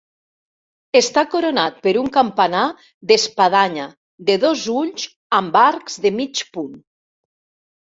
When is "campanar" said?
2.15-2.63